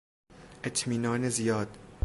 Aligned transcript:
اطمینان 0.63 1.29
زیاد 1.29 1.77